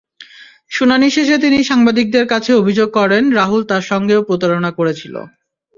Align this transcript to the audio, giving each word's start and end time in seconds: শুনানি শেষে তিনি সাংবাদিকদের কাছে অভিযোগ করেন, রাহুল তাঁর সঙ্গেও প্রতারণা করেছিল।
শুনানি 0.71 1.07
শেষে 1.09 1.35
তিনি 1.37 1.57
সাংবাদিকদের 1.63 2.25
কাছে 2.27 2.51
অভিযোগ 2.53 2.89
করেন, 2.91 3.23
রাহুল 3.31 3.61
তাঁর 3.65 3.83
সঙ্গেও 3.91 4.21
প্রতারণা 4.23 4.71
করেছিল। 4.77 5.15